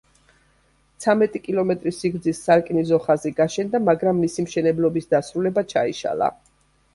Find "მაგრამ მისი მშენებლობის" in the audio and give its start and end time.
3.91-5.11